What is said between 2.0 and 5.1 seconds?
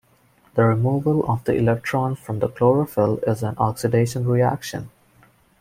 from the chlorophyll is an oxidation reaction.